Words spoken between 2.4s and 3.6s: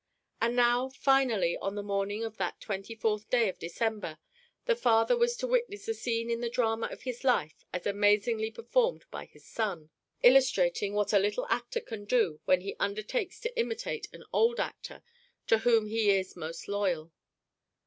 twenty fourth day of